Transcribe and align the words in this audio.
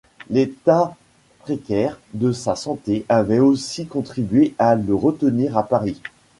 L'état 0.31 0.95
précaire 1.41 1.99
de 2.15 2.31
sa 2.31 2.55
santé 2.55 3.05
avait 3.07 3.37
aussi 3.37 3.85
contribué 3.85 4.55
à 4.57 4.73
le 4.73 4.95
retenir 4.95 5.59
à 5.59 5.61
Paris. 5.67 6.01